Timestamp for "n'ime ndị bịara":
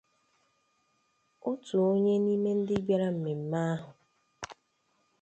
2.23-3.07